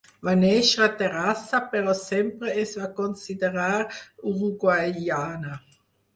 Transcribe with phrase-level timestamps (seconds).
[0.27, 3.71] Va néixer a Terrassa, però sempre es va considerar
[4.35, 5.63] uruguaiana.